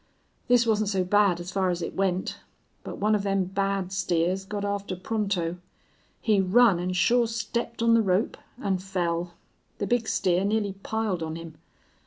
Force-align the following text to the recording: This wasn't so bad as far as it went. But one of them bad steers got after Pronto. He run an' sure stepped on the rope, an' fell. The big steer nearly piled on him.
This 0.47 0.65
wasn't 0.65 0.89
so 0.89 1.03
bad 1.03 1.39
as 1.39 1.51
far 1.51 1.69
as 1.69 1.83
it 1.83 1.93
went. 1.95 2.39
But 2.83 2.97
one 2.97 3.13
of 3.13 3.21
them 3.21 3.43
bad 3.45 3.91
steers 3.91 4.45
got 4.45 4.65
after 4.65 4.95
Pronto. 4.95 5.57
He 6.19 6.41
run 6.41 6.79
an' 6.79 6.93
sure 6.93 7.27
stepped 7.27 7.83
on 7.83 7.93
the 7.93 8.01
rope, 8.01 8.35
an' 8.59 8.79
fell. 8.79 9.35
The 9.77 9.85
big 9.85 10.07
steer 10.07 10.43
nearly 10.43 10.73
piled 10.73 11.21
on 11.21 11.35
him. 11.35 11.55